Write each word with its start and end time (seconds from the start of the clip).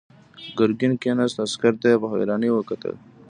ګرګين 0.57 0.93
کېناست، 1.01 1.37
عسکر 1.45 1.73
ته 1.81 1.87
يې 1.91 1.97
په 2.01 2.07
حيرانۍ 2.13 2.49
وکتل. 2.53 2.95